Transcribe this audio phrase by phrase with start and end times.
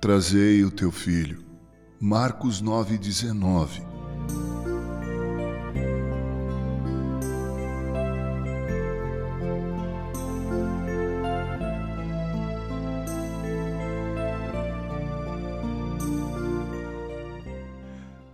[0.00, 1.44] Trazei o teu filho.
[2.00, 3.82] Marcos 9:19.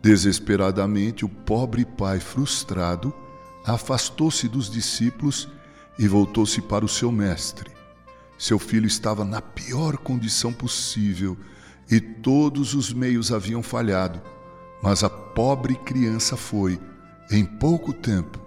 [0.00, 3.12] Desesperadamente, o pobre pai frustrado
[3.66, 5.46] afastou-se dos discípulos
[5.98, 7.79] e voltou-se para o seu mestre.
[8.40, 11.36] Seu filho estava na pior condição possível
[11.90, 14.18] e todos os meios haviam falhado,
[14.82, 16.80] mas a pobre criança foi,
[17.30, 18.40] em pouco tempo,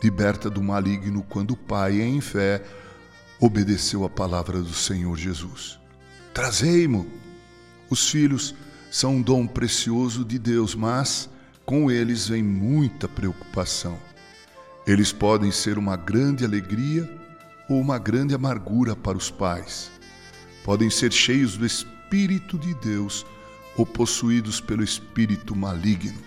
[0.00, 2.62] liberta do maligno quando o pai, em fé,
[3.40, 5.76] obedeceu a palavra do Senhor Jesus.
[6.32, 7.04] Trazei-mo!
[7.90, 8.54] Os filhos
[8.92, 11.28] são um dom precioso de Deus, mas
[11.66, 13.98] com eles vem muita preocupação.
[14.86, 17.21] Eles podem ser uma grande alegria
[17.68, 19.90] ou uma grande amargura para os pais.
[20.64, 23.26] Podem ser cheios do Espírito de Deus
[23.76, 26.20] ou possuídos pelo espírito maligno.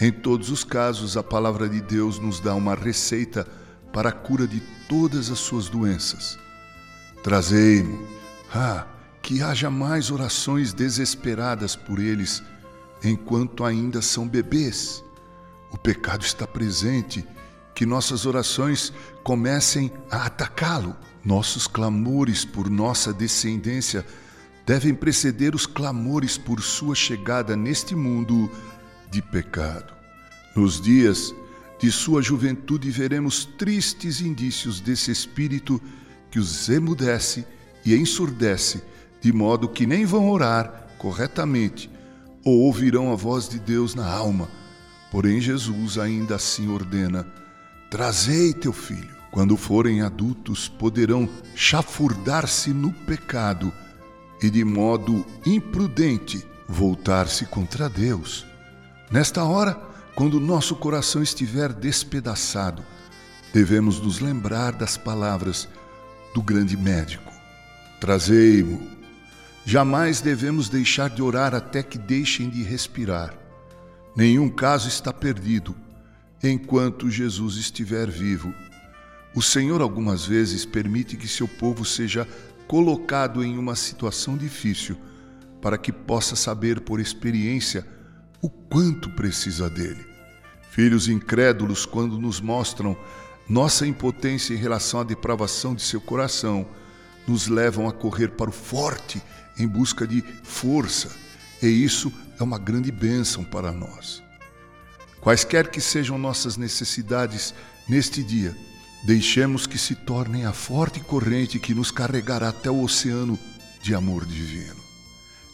[0.00, 3.46] Em todos os casos, a palavra de Deus nos dá uma receita
[3.92, 6.38] para a cura de todas as suas doenças.
[7.22, 8.06] Trazei-mo,
[8.54, 8.86] ah,
[9.20, 12.42] que haja mais orações desesperadas por eles
[13.04, 15.04] enquanto ainda são bebês.
[15.70, 17.26] O pecado está presente,
[17.74, 20.96] que nossas orações comecem a atacá-lo.
[21.24, 24.04] Nossos clamores por nossa descendência
[24.66, 28.50] devem preceder os clamores por sua chegada neste mundo
[29.10, 29.92] de pecado.
[30.54, 31.34] Nos dias
[31.78, 35.80] de sua juventude veremos tristes indícios desse espírito
[36.30, 37.46] que os emudece
[37.84, 38.82] e ensurdece
[39.20, 41.90] de modo que nem vão orar corretamente
[42.44, 44.48] ou ouvirão a voz de Deus na alma.
[45.10, 47.26] Porém, Jesus ainda assim ordena:
[47.90, 49.18] Trazei teu filho.
[49.32, 53.72] Quando forem adultos, poderão chafurdar-se no pecado
[54.40, 58.46] e, de modo imprudente, voltar-se contra Deus.
[59.10, 59.74] Nesta hora,
[60.14, 62.84] quando nosso coração estiver despedaçado,
[63.52, 65.68] devemos nos lembrar das palavras
[66.32, 67.32] do grande médico:
[68.00, 69.00] Trazei-mo
[69.64, 73.34] Jamais devemos deixar de orar até que deixem de respirar.
[74.16, 75.74] Nenhum caso está perdido
[76.42, 78.54] enquanto Jesus estiver vivo.
[79.34, 82.26] O Senhor algumas vezes permite que seu povo seja
[82.66, 84.96] colocado em uma situação difícil
[85.60, 87.86] para que possa saber por experiência
[88.40, 90.06] o quanto precisa dele.
[90.70, 92.96] Filhos incrédulos, quando nos mostram
[93.48, 96.66] nossa impotência em relação à depravação de seu coração,
[97.26, 99.20] nos levam a correr para o forte
[99.58, 101.10] em busca de força,
[101.62, 104.22] e isso é uma grande bênção para nós.
[105.20, 107.54] Quaisquer que sejam nossas necessidades
[107.88, 108.56] neste dia,
[109.04, 113.38] deixemos que se tornem a forte corrente que nos carregará até o oceano
[113.82, 114.80] de amor divino.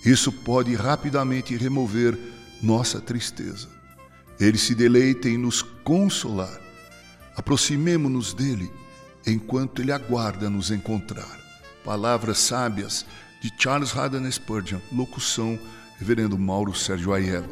[0.05, 2.17] Isso pode rapidamente remover
[2.63, 3.69] nossa tristeza.
[4.39, 6.61] Ele se deleita em nos consolar.
[7.37, 8.71] Aproximemo-nos dele
[9.27, 11.41] enquanto ele aguarda nos encontrar.
[11.85, 13.05] Palavras sábias
[13.43, 15.59] de Charles Haddon Spurgeon, locução
[15.99, 17.49] Reverendo Mauro Sérgio Aiello.